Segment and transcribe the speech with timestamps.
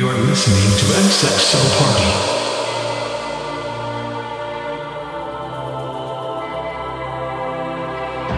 [0.00, 2.10] You're listening to XXL Party.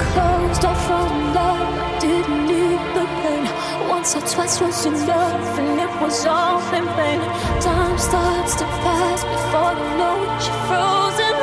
[0.06, 3.46] Closed off from love, didn't need the pain.
[3.88, 7.20] Once or twice was enough, and it was all in vain.
[7.60, 11.36] Time starts to pass before you know it, you're frozen.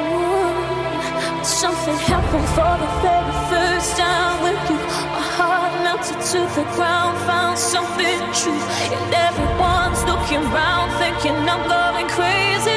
[0.00, 1.44] Mm.
[1.44, 4.75] Something happened for the very first time with you.
[5.96, 8.60] Melted to the ground, found something true.
[8.92, 12.75] And everyone's looking round, thinking I'm going crazy.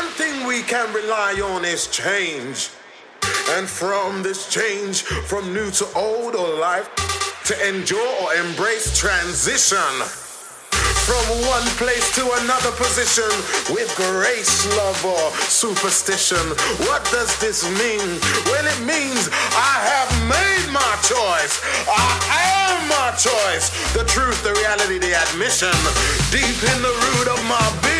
[0.00, 2.70] One thing we can rely on is change.
[3.52, 6.88] And from this change, from new to old or life,
[7.44, 9.92] to endure or embrace transition.
[11.04, 13.28] From one place to another position
[13.76, 16.48] with grace, love, or superstition.
[16.88, 18.08] What does this mean?
[18.48, 21.60] Well, it means I have made my choice.
[21.92, 22.40] I
[22.72, 23.68] am my choice.
[23.92, 25.76] The truth, the reality, the admission.
[26.32, 27.99] Deep in the root of my being,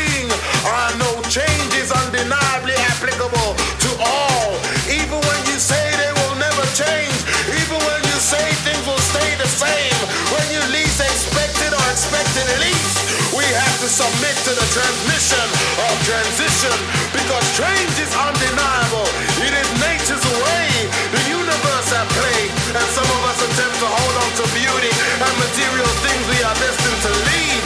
[0.60, 4.52] I know change is undeniably applicable to all.
[4.92, 7.16] Even when you say they will never change,
[7.48, 9.96] even when you say things will stay the same,
[10.28, 12.96] when you least expect it or expect it least,
[13.32, 15.46] we have to submit to the transmission
[15.88, 16.76] of transition
[17.16, 19.08] because change is undeniable.
[19.40, 20.68] It is nature's way,
[21.08, 22.40] the universe at play,
[22.76, 26.56] and some of us attempt to hold on to beauty and material things we are
[26.60, 27.59] destined to leave.